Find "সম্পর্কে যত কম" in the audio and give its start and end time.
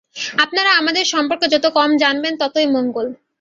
1.13-1.89